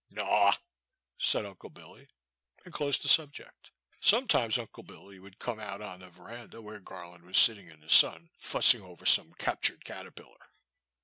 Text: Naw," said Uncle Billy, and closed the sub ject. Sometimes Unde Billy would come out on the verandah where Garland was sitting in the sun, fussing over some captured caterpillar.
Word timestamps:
Naw," 0.09 0.53
said 1.19 1.45
Uncle 1.45 1.69
Billy, 1.69 2.07
and 2.65 2.73
closed 2.73 3.03
the 3.03 3.07
sub 3.07 3.31
ject. 3.31 3.69
Sometimes 3.99 4.57
Unde 4.57 4.83
Billy 4.87 5.19
would 5.19 5.37
come 5.37 5.59
out 5.59 5.79
on 5.79 5.99
the 5.99 6.09
verandah 6.09 6.59
where 6.59 6.79
Garland 6.79 7.23
was 7.23 7.37
sitting 7.37 7.67
in 7.67 7.79
the 7.81 7.87
sun, 7.87 8.31
fussing 8.35 8.81
over 8.81 9.05
some 9.05 9.31
captured 9.35 9.85
caterpillar. 9.85 10.49